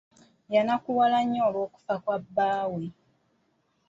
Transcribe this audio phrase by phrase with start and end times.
[0.53, 2.83] Yannakuwala nnyo olw'okufa kwa bbaawe.